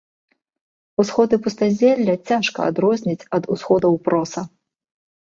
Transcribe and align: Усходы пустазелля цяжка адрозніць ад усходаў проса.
Усходы 1.01 1.37
пустазелля 1.47 2.15
цяжка 2.31 2.59
адрозніць 2.69 3.27
ад 3.39 3.43
усходаў 3.57 3.93
проса. 4.07 4.41